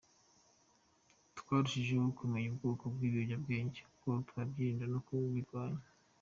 Twarushijeho 1.37 2.07
kumenya 2.19 2.47
ubwoko 2.53 2.83
bw’ibiyobyabwenge 2.93 3.79
n’uko 3.85 4.09
twabyirinda 4.29 4.85
no 4.93 4.99
kubirwanya. 5.05 5.81